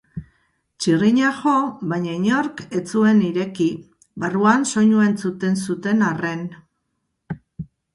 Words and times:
Txirrina 0.85 1.29
jo 1.41 1.53
baina 1.91 2.15
inork 2.21 2.65
ez 2.81 2.83
zuen 2.95 3.21
ireki, 3.29 3.69
barruan 4.25 4.69
soinua 4.75 5.09
entzuten 5.15 5.65
zuten 5.69 6.07
arren. 6.13 6.47